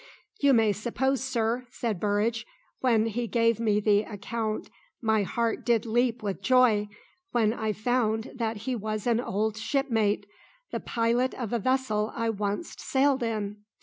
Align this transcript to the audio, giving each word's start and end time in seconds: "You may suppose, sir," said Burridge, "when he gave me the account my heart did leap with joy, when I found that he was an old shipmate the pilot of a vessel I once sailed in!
"You 0.39 0.53
may 0.55 0.71
suppose, 0.71 1.23
sir," 1.23 1.67
said 1.69 1.99
Burridge, 1.99 2.47
"when 2.79 3.05
he 3.05 3.27
gave 3.27 3.59
me 3.59 3.79
the 3.79 4.01
account 4.01 4.67
my 4.99 5.21
heart 5.21 5.63
did 5.63 5.85
leap 5.85 6.23
with 6.23 6.41
joy, 6.41 6.87
when 7.33 7.53
I 7.53 7.71
found 7.71 8.31
that 8.33 8.63
he 8.65 8.75
was 8.75 9.05
an 9.05 9.19
old 9.19 9.57
shipmate 9.57 10.25
the 10.71 10.79
pilot 10.79 11.35
of 11.35 11.53
a 11.53 11.59
vessel 11.59 12.11
I 12.15 12.31
once 12.31 12.73
sailed 12.79 13.21
in! 13.21 13.57